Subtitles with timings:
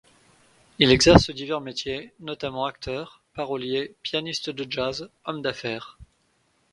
[0.79, 5.99] Il exerce divers métiers, notamment acteur, parolier, pianiste de jazz, homme d’affaires.